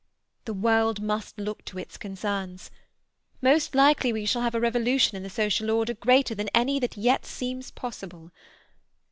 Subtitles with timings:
[0.45, 2.71] The world must look to its concerns.
[3.39, 6.97] Most likely we shall have a revolution in the social order greater than any that
[6.97, 8.31] yet seems possible.